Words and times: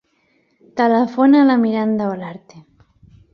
Telefona 0.79 1.41
a 1.43 1.47
la 1.51 1.59
Miranda 1.67 2.09
Olarte. 2.15 2.65